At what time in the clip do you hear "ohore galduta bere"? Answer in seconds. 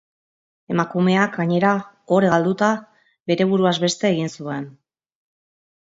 2.15-3.51